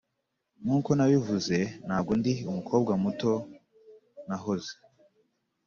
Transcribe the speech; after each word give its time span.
nkuko 0.63 0.89
nabivuze 0.97 1.57
ntabwo 1.85 2.11
ndi 2.19 2.33
umukobwa 2.49 2.91
muto 3.03 3.31
nahoze 4.27 4.73